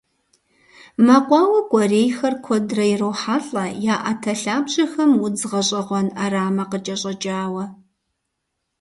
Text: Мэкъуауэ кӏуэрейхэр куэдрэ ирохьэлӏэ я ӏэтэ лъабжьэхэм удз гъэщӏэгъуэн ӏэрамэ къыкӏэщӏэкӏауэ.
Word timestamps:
Мэкъуауэ 1.05 1.59
кӏуэрейхэр 1.69 2.33
куэдрэ 2.43 2.85
ирохьэлӏэ 2.93 3.65
я 3.93 3.95
ӏэтэ 4.03 4.33
лъабжьэхэм 4.41 5.11
удз 5.25 5.41
гъэщӏэгъуэн 5.51 6.07
ӏэрамэ 6.17 6.63
къыкӏэщӏэкӏауэ. 6.69 7.65